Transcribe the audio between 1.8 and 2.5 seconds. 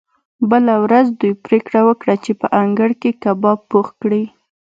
وکړه چې په